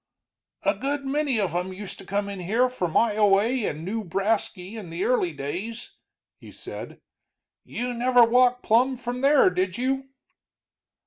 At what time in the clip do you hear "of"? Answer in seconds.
1.39-1.53